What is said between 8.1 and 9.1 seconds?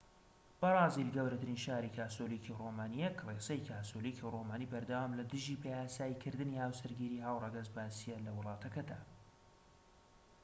لە وڵاتەکەدا